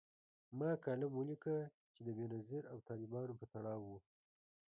[0.59, 1.55] ما کالم ولیکه
[1.93, 3.99] چي د بېنظیر او طالبانو په تړاو و